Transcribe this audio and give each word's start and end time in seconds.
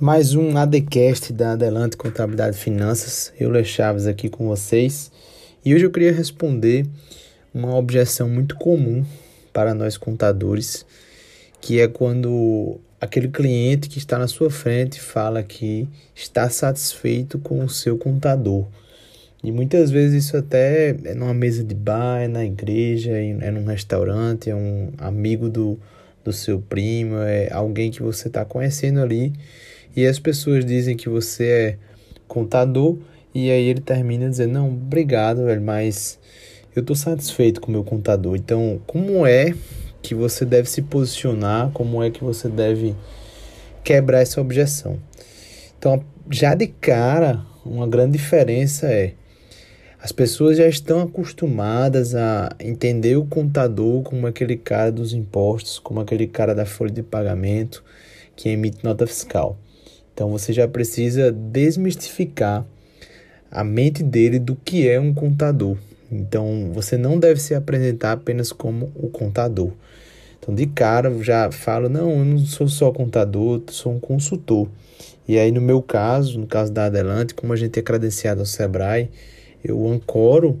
Mais 0.00 0.34
um 0.34 0.56
ADCast 0.56 1.32
da 1.32 1.52
Adelante 1.52 1.96
Contabilidade 1.96 2.56
e 2.56 2.58
Finanças. 2.58 3.32
Eu, 3.38 3.52
Le 3.52 3.62
Chaves, 3.62 4.06
aqui 4.06 4.28
com 4.28 4.48
vocês. 4.48 5.12
E 5.64 5.74
hoje 5.74 5.84
eu 5.84 5.90
queria 5.90 6.12
responder 6.12 6.86
uma 7.54 7.76
objeção 7.76 8.28
muito 8.28 8.56
comum 8.56 9.04
para 9.52 9.74
nós 9.74 9.96
contadores, 9.96 10.84
que 11.60 11.78
é 11.78 11.86
quando 11.86 12.80
aquele 13.00 13.28
cliente 13.28 13.88
que 13.88 13.98
está 13.98 14.18
na 14.18 14.26
sua 14.26 14.50
frente 14.50 14.98
fala 15.00 15.42
que 15.42 15.86
está 16.16 16.48
satisfeito 16.48 17.38
com 17.38 17.62
o 17.62 17.68
seu 17.68 17.96
contador. 17.96 18.66
E 19.44 19.52
muitas 19.52 19.90
vezes 19.90 20.24
isso 20.24 20.36
até 20.36 20.96
é 21.04 21.14
numa 21.14 21.34
mesa 21.34 21.62
de 21.62 21.74
bar, 21.74 22.22
é 22.22 22.28
na 22.28 22.44
igreja, 22.44 23.12
é 23.12 23.50
num 23.50 23.66
restaurante, 23.66 24.50
é 24.50 24.54
um 24.54 24.90
amigo 24.98 25.48
do, 25.48 25.78
do 26.24 26.32
seu 26.32 26.60
primo, 26.60 27.18
é 27.18 27.52
alguém 27.52 27.90
que 27.90 28.02
você 28.02 28.28
está 28.28 28.44
conhecendo 28.44 29.00
ali 29.00 29.32
e 29.94 30.06
as 30.06 30.18
pessoas 30.18 30.64
dizem 30.64 30.96
que 30.96 31.08
você 31.08 31.44
é 31.44 31.78
contador 32.26 32.98
e 33.34 33.50
aí 33.50 33.64
ele 33.64 33.80
termina 33.80 34.28
dizendo: 34.28 34.52
Não, 34.54 34.68
obrigado, 34.68 35.44
velho, 35.44 35.62
mas 35.62 36.18
eu 36.74 36.80
estou 36.80 36.96
satisfeito 36.96 37.60
com 37.60 37.68
o 37.68 37.72
meu 37.72 37.84
contador. 37.84 38.36
Então, 38.36 38.80
como 38.86 39.26
é 39.26 39.54
que 40.00 40.14
você 40.14 40.44
deve 40.44 40.68
se 40.68 40.82
posicionar? 40.82 41.70
Como 41.72 42.02
é 42.02 42.10
que 42.10 42.24
você 42.24 42.48
deve 42.48 42.94
quebrar 43.84 44.20
essa 44.20 44.40
objeção? 44.40 44.98
Então, 45.78 46.04
já 46.30 46.54
de 46.54 46.66
cara, 46.66 47.44
uma 47.64 47.86
grande 47.86 48.12
diferença 48.12 48.86
é 48.86 49.14
as 50.02 50.10
pessoas 50.10 50.56
já 50.56 50.66
estão 50.66 51.00
acostumadas 51.00 52.16
a 52.16 52.50
entender 52.58 53.16
o 53.16 53.24
contador 53.24 54.02
como 54.02 54.26
aquele 54.26 54.56
cara 54.56 54.90
dos 54.90 55.12
impostos, 55.12 55.78
como 55.78 56.00
aquele 56.00 56.26
cara 56.26 56.56
da 56.56 56.66
folha 56.66 56.90
de 56.90 57.04
pagamento 57.04 57.84
que 58.34 58.48
emite 58.48 58.82
nota 58.82 59.06
fiscal. 59.06 59.56
Então 60.14 60.30
você 60.30 60.52
já 60.52 60.68
precisa 60.68 61.32
desmistificar 61.32 62.64
a 63.50 63.64
mente 63.64 64.02
dele 64.02 64.38
do 64.38 64.54
que 64.56 64.88
é 64.88 64.98
um 65.00 65.12
contador. 65.12 65.76
Então 66.10 66.70
você 66.72 66.96
não 66.96 67.18
deve 67.18 67.40
se 67.40 67.54
apresentar 67.54 68.12
apenas 68.12 68.52
como 68.52 68.92
o 68.94 69.08
contador. 69.08 69.72
Então 70.38 70.54
de 70.54 70.66
cara 70.66 71.12
já 71.22 71.50
falo, 71.50 71.88
não, 71.88 72.10
eu 72.10 72.24
não 72.24 72.38
sou 72.38 72.68
só 72.68 72.90
contador, 72.90 73.62
sou 73.68 73.92
um 73.92 74.00
consultor. 74.00 74.68
E 75.26 75.38
aí 75.38 75.50
no 75.50 75.60
meu 75.60 75.80
caso, 75.80 76.38
no 76.38 76.46
caso 76.46 76.72
da 76.72 76.86
Adelante, 76.86 77.34
como 77.34 77.52
a 77.52 77.56
gente 77.56 77.78
é 77.78 77.82
credenciado 77.82 78.40
ao 78.40 78.46
Sebrae, 78.46 79.08
eu 79.64 79.86
ancoro 79.88 80.58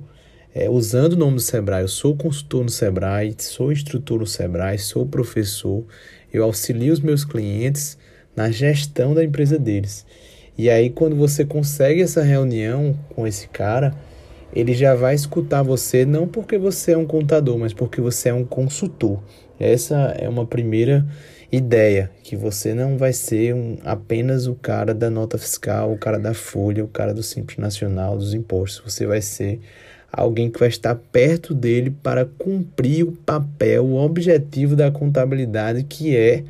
é, 0.54 0.70
usando 0.70 1.14
o 1.14 1.16
nome 1.16 1.36
do 1.36 1.42
Sebrae. 1.42 1.82
Eu 1.82 1.88
sou 1.88 2.16
consultor 2.16 2.64
no 2.64 2.70
Sebrae, 2.70 3.34
sou 3.38 3.72
instrutor 3.72 4.20
no 4.20 4.26
Sebrae, 4.26 4.78
sou 4.78 5.04
professor, 5.06 5.84
eu 6.32 6.44
auxilio 6.44 6.92
os 6.92 7.00
meus 7.00 7.24
clientes 7.24 7.98
na 8.34 8.50
gestão 8.50 9.14
da 9.14 9.24
empresa 9.24 9.58
deles. 9.58 10.06
E 10.56 10.68
aí, 10.68 10.90
quando 10.90 11.16
você 11.16 11.44
consegue 11.44 12.02
essa 12.02 12.22
reunião 12.22 12.98
com 13.14 13.26
esse 13.26 13.48
cara, 13.48 13.94
ele 14.54 14.74
já 14.74 14.94
vai 14.94 15.14
escutar 15.14 15.62
você 15.62 16.04
não 16.04 16.28
porque 16.28 16.58
você 16.58 16.92
é 16.92 16.96
um 16.96 17.06
contador, 17.06 17.58
mas 17.58 17.72
porque 17.72 18.00
você 18.00 18.28
é 18.28 18.34
um 18.34 18.44
consultor. 18.44 19.22
Essa 19.58 20.14
é 20.18 20.28
uma 20.28 20.46
primeira 20.46 21.06
ideia, 21.50 22.10
que 22.22 22.34
você 22.34 22.74
não 22.74 22.96
vai 22.96 23.12
ser 23.12 23.54
um, 23.54 23.76
apenas 23.84 24.46
o 24.46 24.54
cara 24.54 24.94
da 24.94 25.10
nota 25.10 25.36
fiscal, 25.38 25.92
o 25.92 25.98
cara 25.98 26.18
da 26.18 26.34
folha, 26.34 26.84
o 26.84 26.88
cara 26.88 27.12
do 27.12 27.22
Simples 27.22 27.58
Nacional, 27.58 28.16
dos 28.16 28.34
impostos. 28.34 28.92
Você 28.92 29.06
vai 29.06 29.20
ser 29.22 29.60
alguém 30.10 30.50
que 30.50 30.58
vai 30.58 30.68
estar 30.68 30.94
perto 30.94 31.54
dele 31.54 31.90
para 32.02 32.24
cumprir 32.24 33.04
o 33.04 33.12
papel, 33.12 33.84
o 33.84 33.96
objetivo 33.96 34.74
da 34.76 34.90
contabilidade, 34.90 35.84
que 35.84 36.16
é 36.16 36.44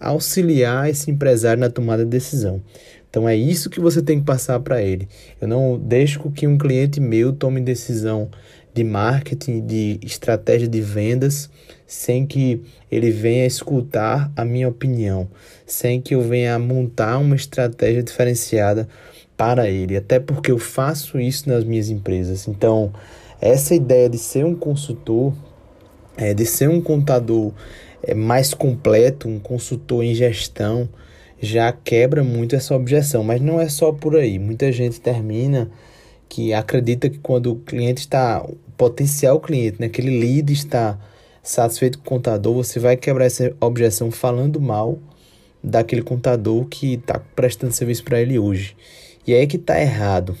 auxiliar 0.00 0.88
esse 0.88 1.10
empresário 1.10 1.60
na 1.60 1.70
tomada 1.70 2.04
de 2.04 2.10
decisão. 2.10 2.62
Então 3.08 3.28
é 3.28 3.36
isso 3.36 3.70
que 3.70 3.78
você 3.78 4.02
tem 4.02 4.18
que 4.18 4.26
passar 4.26 4.58
para 4.60 4.82
ele. 4.82 5.08
Eu 5.40 5.46
não 5.46 5.78
deixo 5.78 6.30
que 6.30 6.46
um 6.46 6.58
cliente 6.58 7.00
meu 7.00 7.32
tome 7.32 7.60
decisão 7.60 8.28
de 8.74 8.82
marketing, 8.82 9.64
de 9.64 10.00
estratégia 10.02 10.66
de 10.66 10.80
vendas, 10.80 11.48
sem 11.86 12.26
que 12.26 12.60
ele 12.90 13.12
venha 13.12 13.46
escutar 13.46 14.32
a 14.36 14.44
minha 14.44 14.68
opinião, 14.68 15.28
sem 15.64 16.00
que 16.00 16.14
eu 16.14 16.22
venha 16.22 16.58
montar 16.58 17.18
uma 17.18 17.36
estratégia 17.36 18.02
diferenciada 18.02 18.88
para 19.36 19.68
ele, 19.70 19.96
até 19.96 20.18
porque 20.18 20.50
eu 20.50 20.58
faço 20.58 21.20
isso 21.20 21.48
nas 21.48 21.62
minhas 21.64 21.88
empresas. 21.88 22.48
Então, 22.48 22.92
essa 23.40 23.74
ideia 23.74 24.08
de 24.08 24.18
ser 24.18 24.44
um 24.44 24.56
consultor, 24.56 25.32
é, 26.16 26.34
de 26.34 26.44
ser 26.44 26.68
um 26.68 26.80
contador 26.80 27.52
mais 28.12 28.52
completo, 28.52 29.28
um 29.28 29.38
consultor 29.38 30.04
em 30.04 30.14
gestão, 30.14 30.88
já 31.40 31.72
quebra 31.72 32.24
muito 32.24 32.56
essa 32.56 32.74
objeção. 32.74 33.22
Mas 33.22 33.40
não 33.40 33.60
é 33.60 33.68
só 33.68 33.92
por 33.92 34.16
aí. 34.16 34.38
Muita 34.38 34.70
gente 34.72 35.00
termina 35.00 35.70
que 36.28 36.52
acredita 36.52 37.08
que 37.08 37.18
quando 37.18 37.52
o 37.52 37.56
cliente 37.56 38.00
está, 38.00 38.42
o 38.42 38.56
potencial 38.76 39.38
cliente, 39.38 39.76
né, 39.80 39.86
aquele 39.86 40.18
lead 40.18 40.52
está 40.52 40.98
satisfeito 41.42 41.98
com 41.98 42.04
o 42.04 42.08
contador, 42.08 42.54
você 42.54 42.80
vai 42.80 42.96
quebrar 42.96 43.26
essa 43.26 43.54
objeção 43.60 44.10
falando 44.10 44.60
mal 44.60 44.98
daquele 45.62 46.02
contador 46.02 46.66
que 46.66 46.94
está 46.94 47.20
prestando 47.36 47.72
serviço 47.72 48.02
para 48.02 48.20
ele 48.20 48.38
hoje. 48.38 48.76
E 49.26 49.32
é 49.32 49.38
aí 49.38 49.46
que 49.46 49.56
está 49.56 49.80
errado. 49.80 50.36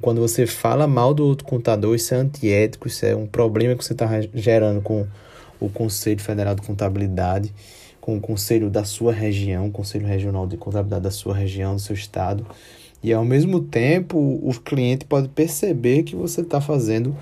Quando 0.00 0.20
você 0.20 0.46
fala 0.46 0.86
mal 0.86 1.12
do 1.12 1.26
outro 1.26 1.46
contador, 1.46 1.94
isso 1.94 2.14
é 2.14 2.18
antiético, 2.18 2.86
isso 2.86 3.04
é 3.04 3.16
um 3.16 3.26
problema 3.26 3.74
que 3.74 3.84
você 3.84 3.92
está 3.92 4.08
gerando 4.34 4.80
com 4.80 5.06
o 5.60 5.68
Conselho 5.68 6.20
Federal 6.20 6.54
de 6.54 6.62
Contabilidade, 6.62 7.52
com 8.00 8.16
o 8.16 8.20
conselho 8.20 8.70
da 8.70 8.84
sua 8.84 9.12
região, 9.12 9.66
o 9.66 9.70
Conselho 9.70 10.06
Regional 10.06 10.46
de 10.46 10.56
Contabilidade 10.56 11.02
da 11.02 11.10
sua 11.10 11.34
região, 11.34 11.74
do 11.74 11.80
seu 11.80 11.94
estado. 11.94 12.46
E 13.02 13.12
ao 13.12 13.24
mesmo 13.24 13.60
tempo, 13.60 14.16
o 14.16 14.52
cliente 14.64 15.04
pode 15.04 15.28
perceber 15.28 16.02
que 16.04 16.14
você 16.14 16.40
está 16.40 16.60
fazendo 16.60 17.16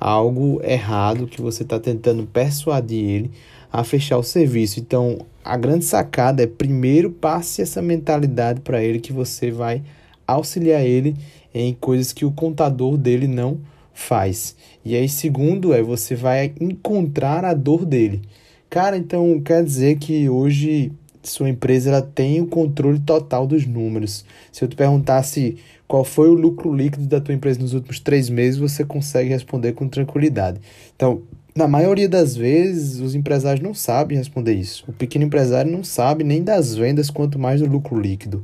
algo 0.00 0.60
errado, 0.64 1.26
que 1.26 1.40
você 1.40 1.62
está 1.62 1.78
tentando 1.78 2.26
persuadir 2.26 3.04
ele 3.04 3.30
a 3.72 3.84
fechar 3.84 4.18
o 4.18 4.22
serviço. 4.22 4.80
Então, 4.80 5.18
a 5.44 5.56
grande 5.56 5.84
sacada 5.84 6.42
é 6.42 6.46
primeiro 6.46 7.10
passe 7.10 7.62
essa 7.62 7.80
mentalidade 7.80 8.60
para 8.60 8.82
ele 8.82 9.00
que 9.00 9.12
você 9.12 9.50
vai 9.50 9.82
auxiliar 10.26 10.82
ele 10.82 11.16
em 11.54 11.74
coisas 11.74 12.12
que 12.12 12.24
o 12.24 12.32
contador 12.32 12.96
dele 12.96 13.26
não 13.26 13.58
faz. 13.94 14.56
E 14.84 14.96
aí, 14.96 15.08
segundo, 15.08 15.72
é 15.72 15.82
você 15.82 16.14
vai 16.14 16.52
encontrar 16.60 17.44
a 17.44 17.54
dor 17.54 17.84
dele. 17.84 18.22
Cara, 18.68 18.96
então 18.96 19.40
quer 19.40 19.62
dizer 19.62 19.98
que 19.98 20.28
hoje 20.28 20.92
sua 21.22 21.48
empresa 21.48 21.90
ela 21.90 22.02
tem 22.02 22.40
o 22.40 22.46
controle 22.46 22.98
total 22.98 23.46
dos 23.46 23.66
números. 23.66 24.24
Se 24.50 24.64
eu 24.64 24.68
te 24.68 24.74
perguntasse 24.74 25.56
qual 25.86 26.04
foi 26.04 26.28
o 26.28 26.34
lucro 26.34 26.74
líquido 26.74 27.06
da 27.06 27.20
tua 27.20 27.34
empresa 27.34 27.60
nos 27.60 27.74
últimos 27.74 28.00
três 28.00 28.28
meses, 28.28 28.58
você 28.58 28.84
consegue 28.84 29.28
responder 29.28 29.72
com 29.72 29.88
tranquilidade. 29.88 30.60
Então, 30.96 31.22
na 31.54 31.68
maioria 31.68 32.08
das 32.08 32.34
vezes, 32.34 32.98
os 32.98 33.14
empresários 33.14 33.62
não 33.62 33.74
sabem 33.74 34.16
responder 34.16 34.54
isso. 34.54 34.84
O 34.88 34.92
pequeno 34.92 35.26
empresário 35.26 35.70
não 35.70 35.84
sabe 35.84 36.24
nem 36.24 36.42
das 36.42 36.74
vendas, 36.74 37.10
quanto 37.10 37.38
mais 37.38 37.60
do 37.60 37.66
lucro 37.66 38.00
líquido. 38.00 38.42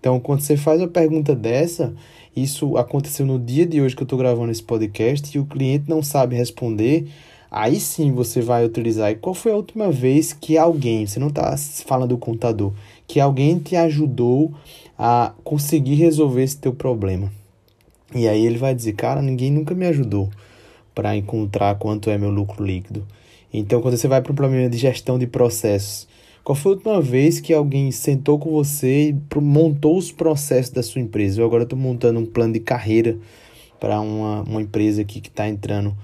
Então, 0.00 0.18
quando 0.18 0.40
você 0.40 0.56
faz 0.56 0.80
uma 0.80 0.88
pergunta 0.88 1.36
dessa, 1.36 1.94
isso 2.34 2.78
aconteceu 2.78 3.26
no 3.26 3.38
dia 3.38 3.66
de 3.66 3.82
hoje 3.82 3.94
que 3.94 4.02
eu 4.02 4.06
estou 4.06 4.18
gravando 4.18 4.50
esse 4.50 4.62
podcast 4.62 5.36
e 5.36 5.38
o 5.38 5.44
cliente 5.44 5.90
não 5.90 6.02
sabe 6.02 6.34
responder, 6.34 7.06
aí 7.50 7.78
sim 7.78 8.10
você 8.10 8.40
vai 8.40 8.64
utilizar. 8.64 9.10
E 9.10 9.16
qual 9.16 9.34
foi 9.34 9.52
a 9.52 9.56
última 9.56 9.92
vez 9.92 10.32
que 10.32 10.56
alguém, 10.56 11.06
você 11.06 11.20
não 11.20 11.28
está 11.28 11.54
falando 11.86 12.10
do 12.10 12.18
contador, 12.18 12.72
que 13.06 13.20
alguém 13.20 13.58
te 13.58 13.76
ajudou 13.76 14.54
a 14.98 15.34
conseguir 15.44 15.96
resolver 15.96 16.44
esse 16.44 16.56
teu 16.56 16.72
problema? 16.72 17.30
E 18.14 18.26
aí 18.26 18.44
ele 18.44 18.58
vai 18.58 18.74
dizer, 18.74 18.94
cara, 18.94 19.20
ninguém 19.20 19.50
nunca 19.50 19.74
me 19.74 19.86
ajudou 19.86 20.30
para 20.94 21.14
encontrar 21.14 21.76
quanto 21.76 22.08
é 22.08 22.16
meu 22.16 22.30
lucro 22.30 22.64
líquido. 22.64 23.06
Então, 23.52 23.82
quando 23.82 23.96
você 23.96 24.08
vai 24.08 24.22
para 24.22 24.32
um 24.32 24.34
problema 24.34 24.68
de 24.68 24.78
gestão 24.78 25.18
de 25.18 25.26
processos, 25.26 26.08
qual 26.50 26.56
foi 26.56 26.72
a 26.72 26.74
última 26.74 27.00
vez 27.00 27.38
que 27.38 27.54
alguém 27.54 27.92
sentou 27.92 28.36
com 28.36 28.50
você 28.50 29.10
e 29.10 29.40
montou 29.40 29.96
os 29.96 30.10
processos 30.10 30.72
da 30.72 30.82
sua 30.82 31.00
empresa? 31.00 31.40
Eu 31.40 31.46
agora 31.46 31.62
estou 31.62 31.78
montando 31.78 32.18
um 32.18 32.26
plano 32.26 32.54
de 32.54 32.58
carreira 32.58 33.16
para 33.78 34.00
uma, 34.00 34.42
uma 34.42 34.60
empresa 34.60 35.02
aqui 35.02 35.20
que 35.20 35.28
está 35.28 35.48
entrando. 35.48 35.96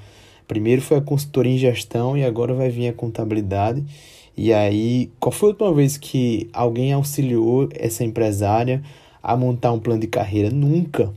Primeiro 0.46 0.80
foi 0.82 0.98
a 0.98 1.00
consultoria 1.00 1.52
em 1.52 1.58
gestão 1.58 2.16
e 2.16 2.24
agora 2.24 2.54
vai 2.54 2.70
vir 2.70 2.86
a 2.86 2.92
contabilidade. 2.92 3.82
E 4.36 4.52
aí, 4.52 5.10
qual 5.18 5.32
foi 5.32 5.48
a 5.48 5.50
última 5.50 5.74
vez 5.74 5.96
que 5.96 6.48
alguém 6.52 6.92
auxiliou 6.92 7.68
essa 7.74 8.04
empresária 8.04 8.84
a 9.20 9.36
montar 9.36 9.72
um 9.72 9.80
plano 9.80 10.02
de 10.02 10.06
carreira? 10.06 10.48
Nunca. 10.48 11.12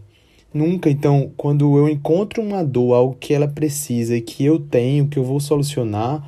Nunca. 0.51 0.89
Então, 0.89 1.31
quando 1.37 1.77
eu 1.77 1.87
encontro 1.87 2.41
uma 2.41 2.63
dor, 2.63 2.95
algo 2.95 3.15
que 3.19 3.35
ela 3.35 3.47
precisa 3.47 4.17
e 4.17 4.21
que 4.21 4.43
eu 4.43 4.57
tenho, 4.57 5.07
que 5.07 5.19
eu 5.19 5.23
vou 5.23 5.39
solucionar, 5.39 6.27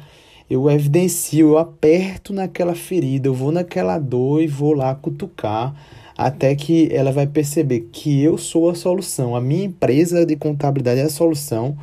eu 0.51 0.69
evidencio, 0.69 1.51
eu 1.51 1.57
aperto 1.57 2.33
naquela 2.33 2.75
ferida, 2.75 3.29
eu 3.29 3.33
vou 3.33 3.53
naquela 3.53 3.97
dor 3.97 4.41
e 4.41 4.47
vou 4.47 4.73
lá 4.73 4.93
cutucar 4.93 5.73
até 6.17 6.53
que 6.55 6.89
ela 6.91 7.09
vai 7.09 7.25
perceber 7.25 7.87
que 7.89 8.21
eu 8.21 8.37
sou 8.37 8.69
a 8.69 8.75
solução, 8.75 9.33
a 9.33 9.39
minha 9.39 9.63
empresa 9.63 10.25
de 10.25 10.35
contabilidade 10.35 10.99
é 10.99 11.03
a 11.03 11.09
solução 11.09 11.77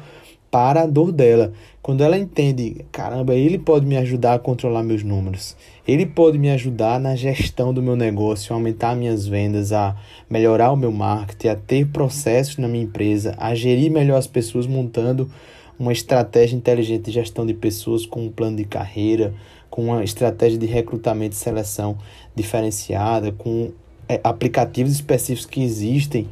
para 0.50 0.82
a 0.82 0.86
dor 0.86 1.12
dela. 1.12 1.54
Quando 1.80 2.04
ela 2.04 2.18
entende, 2.18 2.84
caramba, 2.92 3.34
ele 3.34 3.58
pode 3.58 3.86
me 3.86 3.96
ajudar 3.96 4.34
a 4.34 4.38
controlar 4.38 4.82
meus 4.82 5.02
números. 5.02 5.56
Ele 5.86 6.04
pode 6.04 6.36
me 6.36 6.50
ajudar 6.50 7.00
na 7.00 7.16
gestão 7.16 7.72
do 7.72 7.82
meu 7.82 7.96
negócio, 7.96 8.52
a 8.52 8.56
aumentar 8.56 8.94
minhas 8.94 9.26
vendas, 9.26 9.72
a 9.72 9.96
melhorar 10.28 10.72
o 10.72 10.76
meu 10.76 10.92
marketing, 10.92 11.48
a 11.48 11.56
ter 11.56 11.86
processos 11.86 12.58
na 12.58 12.68
minha 12.68 12.84
empresa, 12.84 13.34
a 13.38 13.54
gerir 13.54 13.90
melhor 13.90 14.18
as 14.18 14.26
pessoas 14.26 14.66
montando 14.66 15.30
uma 15.78 15.92
estratégia 15.92 16.56
inteligente 16.56 17.04
de 17.04 17.12
gestão 17.12 17.46
de 17.46 17.54
pessoas 17.54 18.04
com 18.04 18.26
um 18.26 18.30
plano 18.30 18.56
de 18.56 18.64
carreira, 18.64 19.32
com 19.70 19.84
uma 19.86 20.02
estratégia 20.02 20.58
de 20.58 20.66
recrutamento 20.66 21.34
e 21.34 21.38
seleção 21.38 21.96
diferenciada, 22.34 23.30
com 23.32 23.70
é, 24.08 24.20
aplicativos 24.24 24.92
específicos 24.92 25.46
que 25.46 25.62
existem. 25.62 26.28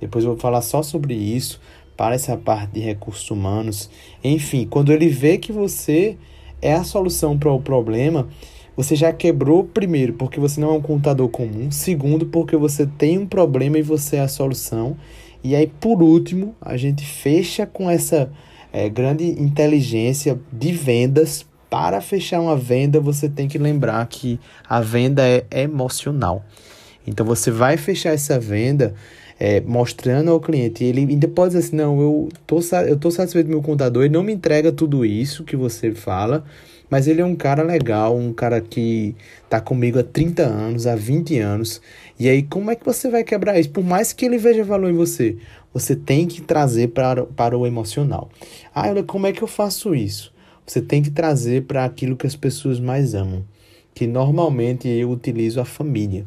Depois 0.00 0.24
eu 0.24 0.32
vou 0.32 0.40
falar 0.40 0.62
só 0.62 0.82
sobre 0.82 1.14
isso 1.14 1.60
para 1.96 2.14
essa 2.14 2.36
parte 2.36 2.72
de 2.72 2.80
recursos 2.80 3.30
humanos. 3.30 3.90
Enfim, 4.24 4.66
quando 4.68 4.92
ele 4.92 5.08
vê 5.08 5.38
que 5.38 5.52
você 5.52 6.16
é 6.60 6.74
a 6.74 6.84
solução 6.84 7.38
para 7.38 7.52
o 7.52 7.60
problema, 7.60 8.28
você 8.76 8.96
já 8.96 9.12
quebrou 9.12 9.64
primeiro 9.64 10.14
porque 10.14 10.40
você 10.40 10.60
não 10.60 10.70
é 10.70 10.72
um 10.72 10.80
contador 10.80 11.28
comum, 11.28 11.70
segundo 11.70 12.26
porque 12.26 12.56
você 12.56 12.86
tem 12.86 13.18
um 13.18 13.26
problema 13.26 13.78
e 13.78 13.82
você 13.82 14.16
é 14.16 14.20
a 14.20 14.28
solução. 14.28 14.96
E 15.42 15.54
aí, 15.54 15.66
por 15.66 16.02
último, 16.02 16.54
a 16.60 16.76
gente 16.76 17.04
fecha 17.04 17.66
com 17.66 17.90
essa 17.90 18.30
é, 18.72 18.88
grande 18.88 19.24
inteligência 19.24 20.38
de 20.52 20.72
vendas. 20.72 21.48
Para 21.68 22.00
fechar 22.00 22.40
uma 22.40 22.56
venda, 22.56 22.98
você 22.98 23.28
tem 23.28 23.46
que 23.46 23.56
lembrar 23.56 24.04
que 24.08 24.40
a 24.68 24.80
venda 24.80 25.22
é 25.22 25.44
emocional. 25.52 26.44
Então 27.06 27.24
você 27.24 27.48
vai 27.50 27.76
fechar 27.76 28.12
essa 28.12 28.40
venda 28.40 28.92
é, 29.40 29.60
mostrando 29.62 30.30
ao 30.30 30.38
cliente, 30.38 30.84
ele 30.84 31.00
ainda 31.00 31.26
pode 31.26 31.54
dizer 31.54 31.66
assim, 31.66 31.76
não, 31.76 31.98
eu 31.98 32.28
tô, 32.46 32.60
eu 32.86 32.96
tô 32.98 33.10
satisfeito 33.10 33.46
com 33.46 33.52
meu 33.52 33.62
contador, 33.62 34.04
ele 34.04 34.12
não 34.12 34.22
me 34.22 34.34
entrega 34.34 34.70
tudo 34.70 35.02
isso 35.02 35.44
que 35.44 35.56
você 35.56 35.92
fala, 35.92 36.44
mas 36.90 37.06
ele 37.06 37.20
é 37.20 37.24
um 37.24 37.36
cara 37.36 37.62
legal, 37.62 38.16
um 38.16 38.32
cara 38.32 38.60
que 38.60 39.14
tá 39.48 39.60
comigo 39.60 39.98
há 39.98 40.02
30 40.02 40.42
anos, 40.42 40.86
há 40.86 40.96
20 40.96 41.38
anos, 41.38 41.80
e 42.18 42.28
aí 42.28 42.42
como 42.42 42.70
é 42.70 42.74
que 42.74 42.84
você 42.84 43.08
vai 43.08 43.22
quebrar 43.22 43.58
isso? 43.58 43.70
Por 43.70 43.84
mais 43.84 44.12
que 44.12 44.26
ele 44.26 44.36
veja 44.36 44.64
valor 44.64 44.90
em 44.90 44.96
você, 44.96 45.36
você 45.72 45.94
tem 45.94 46.26
que 46.26 46.40
trazer 46.40 46.88
para, 46.88 47.24
para 47.24 47.56
o 47.56 47.66
emocional. 47.66 48.28
Ah, 48.74 48.88
como 49.06 49.26
é 49.26 49.32
que 49.32 49.42
eu 49.42 49.48
faço 49.48 49.94
isso? 49.94 50.32
Você 50.66 50.80
tem 50.80 51.02
que 51.02 51.10
trazer 51.10 51.64
para 51.64 51.84
aquilo 51.84 52.16
que 52.16 52.26
as 52.26 52.36
pessoas 52.36 52.80
mais 52.80 53.14
amam, 53.14 53.44
que 53.94 54.06
normalmente 54.06 54.88
eu 54.88 55.10
utilizo 55.10 55.60
a 55.60 55.64
família. 55.64 56.24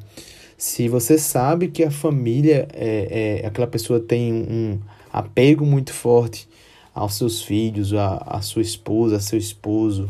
Se 0.58 0.88
você 0.88 1.18
sabe 1.18 1.68
que 1.68 1.84
a 1.84 1.92
família, 1.92 2.68
é, 2.74 3.42
é 3.42 3.48
aquela 3.48 3.68
pessoa 3.68 4.00
tem 4.00 4.32
um 4.34 4.80
apego 5.12 5.66
muito 5.66 5.92
forte 5.94 6.48
aos 6.94 7.16
seus 7.16 7.42
filhos, 7.42 7.94
a, 7.94 8.18
a 8.26 8.42
sua 8.42 8.62
esposa, 8.62 9.18
a 9.18 9.20
seu 9.20 9.38
esposo, 9.38 10.10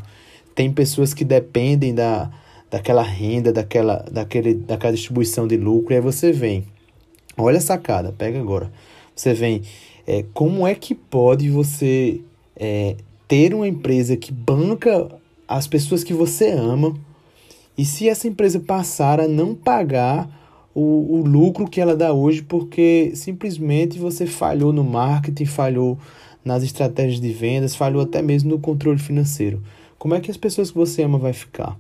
tem 0.55 0.71
pessoas 0.71 1.13
que 1.13 1.23
dependem 1.23 1.93
da, 1.93 2.31
daquela 2.69 3.03
renda, 3.03 3.51
daquela, 3.51 4.05
daquele, 4.11 4.53
daquela 4.53 4.93
distribuição 4.93 5.47
de 5.47 5.57
lucro, 5.57 5.93
e 5.93 5.97
aí 5.97 6.01
você 6.01 6.31
vem. 6.31 6.65
Olha 7.37 7.57
a 7.57 7.61
sacada, 7.61 8.13
pega 8.17 8.39
agora. 8.39 8.71
Você 9.15 9.33
vem, 9.33 9.61
é, 10.07 10.25
como 10.33 10.65
é 10.67 10.75
que 10.75 10.95
pode 10.95 11.49
você 11.49 12.21
é, 12.55 12.95
ter 13.27 13.53
uma 13.53 13.67
empresa 13.67 14.17
que 14.17 14.31
banca 14.31 15.09
as 15.47 15.67
pessoas 15.67 16.03
que 16.03 16.13
você 16.13 16.51
ama, 16.51 16.95
e 17.77 17.85
se 17.85 18.07
essa 18.07 18.27
empresa 18.27 18.59
passar 18.59 19.19
a 19.19 19.27
não 19.27 19.55
pagar 19.55 20.29
o, 20.75 21.19
o 21.19 21.25
lucro 21.25 21.67
que 21.67 21.81
ela 21.81 21.95
dá 21.95 22.13
hoje, 22.13 22.41
porque 22.41 23.11
simplesmente 23.15 23.99
você 23.99 24.25
falhou 24.25 24.73
no 24.73 24.83
marketing, 24.83 25.45
falhou 25.45 25.97
nas 26.43 26.63
estratégias 26.63 27.21
de 27.21 27.31
vendas, 27.31 27.75
falhou 27.75 28.01
até 28.01 28.21
mesmo 28.21 28.51
no 28.51 28.59
controle 28.59 28.99
financeiro. 28.99 29.61
Como 30.03 30.15
é 30.15 30.19
que 30.19 30.29
as 30.29 30.35
pessoas 30.35 30.69
que 30.69 30.75
você 30.75 31.01
ama 31.01 31.17
vai 31.17 31.31
ficar? 31.31 31.79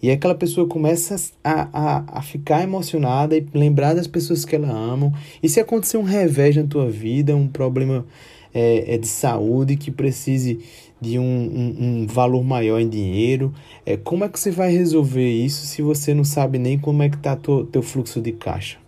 E 0.00 0.08
aquela 0.08 0.36
pessoa 0.36 0.64
começa 0.64 1.16
a, 1.42 1.68
a, 1.72 2.18
a 2.18 2.22
ficar 2.22 2.62
emocionada 2.62 3.36
e 3.36 3.44
lembrar 3.52 3.94
das 3.94 4.06
pessoas 4.06 4.44
que 4.44 4.54
ela 4.54 4.70
ama. 4.70 5.12
E 5.42 5.48
se 5.48 5.58
acontecer 5.58 5.96
um 5.96 6.04
revés 6.04 6.54
na 6.54 6.62
tua 6.62 6.88
vida, 6.88 7.34
um 7.34 7.48
problema 7.48 8.06
é, 8.54 8.94
é 8.94 8.96
de 8.96 9.08
saúde 9.08 9.74
que 9.74 9.90
precise 9.90 10.60
de 11.00 11.18
um, 11.18 11.24
um, 11.24 11.76
um, 11.80 12.06
valor 12.06 12.44
maior 12.44 12.78
em 12.78 12.88
dinheiro. 12.88 13.52
É, 13.84 13.96
como 13.96 14.22
é 14.22 14.28
que 14.28 14.38
você 14.38 14.52
vai 14.52 14.70
resolver 14.70 15.28
isso 15.28 15.66
se 15.66 15.82
você 15.82 16.14
não 16.14 16.22
sabe 16.22 16.60
nem 16.60 16.78
como 16.78 17.02
é 17.02 17.08
que 17.08 17.16
está 17.16 17.36
o 17.48 17.64
teu 17.64 17.82
fluxo 17.82 18.20
de 18.20 18.30
caixa? 18.30 18.78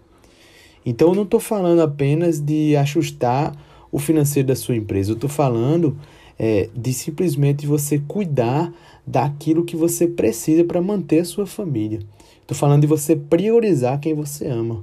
Então, 0.87 1.09
eu 1.09 1.15
não 1.17 1.25
estou 1.25 1.41
falando 1.41 1.83
apenas 1.83 2.39
de 2.39 2.77
ajustar 2.77 3.53
o 3.91 3.99
financeiro 3.99 4.47
da 4.47 4.55
sua 4.55 4.77
empresa, 4.77 5.11
eu 5.11 5.15
estou 5.15 5.29
falando 5.29 5.99
é, 6.39 6.69
de 6.75 6.93
simplesmente 6.93 7.67
você 7.67 7.99
cuidar 7.99 8.73
daquilo 9.07 9.65
que 9.65 9.77
você 9.77 10.07
precisa 10.07 10.65
para 10.65 10.81
manter 10.81 11.21
a 11.21 11.25
sua 11.25 11.47
família. 11.47 12.01
Estou 12.41 12.57
falando 12.57 12.83
de 12.83 12.87
você 12.87 13.17
priorizar 13.17 13.99
quem 13.99 14.15
você 14.15 14.47
ama. 14.47 14.83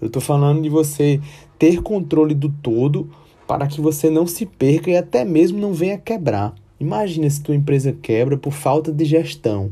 Eu 0.00 0.08
estou 0.08 0.20
falando 0.20 0.62
de 0.62 0.68
você 0.68 1.20
ter 1.58 1.80
controle 1.82 2.34
do 2.34 2.48
todo 2.48 3.10
para 3.46 3.66
que 3.66 3.80
você 3.80 4.10
não 4.10 4.26
se 4.26 4.46
perca 4.46 4.90
e 4.90 4.96
até 4.96 5.24
mesmo 5.24 5.58
não 5.58 5.72
venha 5.72 5.98
quebrar. 5.98 6.54
Imagina 6.80 7.28
se 7.30 7.42
tua 7.42 7.54
empresa 7.54 7.92
quebra 7.92 8.36
por 8.36 8.52
falta 8.52 8.92
de 8.92 9.04
gestão. 9.04 9.70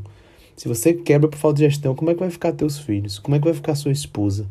Se 0.54 0.68
você 0.68 0.92
quebra 0.94 1.28
por 1.28 1.38
falta 1.38 1.58
de 1.58 1.64
gestão, 1.64 1.94
como 1.94 2.10
é 2.10 2.14
que 2.14 2.20
vai 2.20 2.30
ficar 2.30 2.52
teus 2.52 2.78
filhos? 2.78 3.18
Como 3.18 3.34
é 3.34 3.38
que 3.38 3.44
vai 3.44 3.54
ficar 3.54 3.74
sua 3.74 3.90
esposa? 3.90 4.46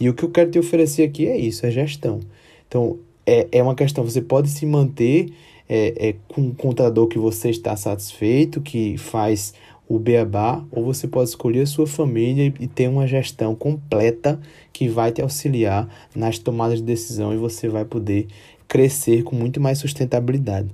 E 0.00 0.08
o 0.08 0.14
que 0.14 0.24
eu 0.24 0.30
quero 0.30 0.50
te 0.50 0.58
oferecer 0.58 1.04
aqui 1.04 1.26
é 1.26 1.36
isso, 1.36 1.64
é 1.64 1.70
gestão. 1.70 2.20
Então, 2.66 2.98
é, 3.24 3.46
é 3.52 3.62
uma 3.62 3.74
questão, 3.74 4.04
você 4.04 4.20
pode 4.20 4.48
se 4.48 4.66
manter 4.66 5.32
é, 5.68 6.08
é, 6.08 6.14
com 6.28 6.42
um 6.42 6.54
contador 6.54 7.06
que 7.06 7.18
você 7.18 7.50
está 7.50 7.76
satisfeito, 7.76 8.60
que 8.60 8.96
faz 8.98 9.54
o 9.88 9.98
beabá, 9.98 10.64
ou 10.70 10.84
você 10.84 11.06
pode 11.06 11.28
escolher 11.28 11.62
a 11.62 11.66
sua 11.66 11.86
família 11.86 12.52
e, 12.58 12.66
ter 12.66 12.88
uma 12.88 13.06
gestão 13.06 13.54
completa 13.54 14.40
que 14.72 14.88
vai 14.88 15.12
te 15.12 15.20
auxiliar 15.20 15.88
nas 16.14 16.38
tomadas 16.38 16.78
de 16.78 16.84
decisão 16.84 17.34
e 17.34 17.36
você 17.36 17.68
vai 17.68 17.84
poder 17.84 18.26
crescer 18.66 19.22
com 19.22 19.36
muito 19.36 19.60
mais 19.60 19.78
sustentabilidade. 19.78 20.68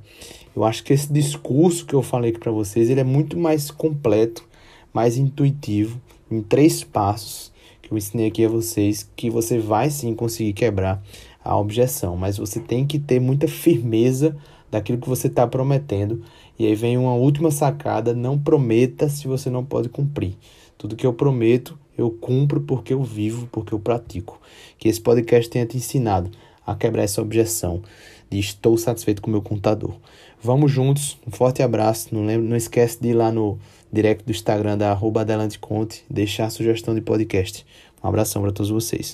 Eu 0.54 0.64
acho 0.64 0.82
que 0.84 0.92
esse 0.92 1.12
discurso 1.12 1.84
que 1.86 1.94
eu 1.94 2.02
falei 2.02 2.30
aqui 2.30 2.40
para 2.40 2.52
vocês, 2.52 2.88
ele 2.88 3.00
é 3.00 3.04
muito 3.04 3.36
mais 3.36 3.70
completo, 3.70 4.48
mais 4.92 5.16
intuitivo, 5.16 6.00
em 6.30 6.40
três 6.40 6.84
passos 6.84 7.52
que 7.82 7.92
eu 7.92 7.98
ensinei 7.98 8.28
aqui 8.28 8.44
a 8.44 8.48
vocês, 8.48 9.08
que 9.16 9.28
você 9.28 9.58
vai 9.58 9.90
sim 9.90 10.14
conseguir 10.14 10.52
quebrar 10.52 11.02
a 11.42 11.56
objeção, 11.56 12.16
mas 12.16 12.36
você 12.36 12.60
tem 12.60 12.86
que 12.86 12.98
ter 12.98 13.20
muita 13.20 13.48
firmeza 13.48 14.36
daquilo 14.70 14.98
que 14.98 15.08
você 15.08 15.26
está 15.26 15.46
prometendo. 15.46 16.22
E 16.58 16.66
aí 16.66 16.74
vem 16.74 16.96
uma 16.96 17.14
última 17.14 17.50
sacada: 17.50 18.14
não 18.14 18.38
prometa 18.38 19.08
se 19.08 19.26
você 19.26 19.50
não 19.50 19.64
pode 19.64 19.88
cumprir. 19.88 20.36
Tudo 20.78 20.96
que 20.96 21.06
eu 21.06 21.12
prometo, 21.12 21.78
eu 21.96 22.10
cumpro 22.10 22.60
porque 22.60 22.94
eu 22.94 23.02
vivo, 23.02 23.48
porque 23.52 23.74
eu 23.74 23.78
pratico. 23.78 24.40
Que 24.78 24.88
esse 24.88 25.00
podcast 25.00 25.50
tenha 25.50 25.66
te 25.66 25.76
ensinado 25.76 26.30
a 26.66 26.74
quebrar 26.74 27.02
essa 27.02 27.20
objeção 27.20 27.82
de 28.30 28.38
estou 28.38 28.78
satisfeito 28.78 29.20
com 29.20 29.28
o 29.28 29.32
meu 29.32 29.42
contador. 29.42 29.94
Vamos 30.42 30.70
juntos, 30.70 31.18
um 31.26 31.30
forte 31.30 31.62
abraço. 31.62 32.14
Não, 32.14 32.24
lembra, 32.24 32.48
não 32.48 32.56
esquece 32.56 32.98
de 33.00 33.08
ir 33.08 33.14
lá 33.14 33.30
no 33.30 33.58
direct 33.92 34.24
do 34.24 34.30
Instagram 34.30 34.78
da 34.78 34.92
Adelante 34.92 35.58
Conte, 35.58 36.04
deixar 36.08 36.46
a 36.46 36.50
sugestão 36.50 36.94
de 36.94 37.00
podcast. 37.00 37.66
Um 38.02 38.08
abração 38.08 38.40
para 38.40 38.52
todos 38.52 38.70
vocês. 38.70 39.08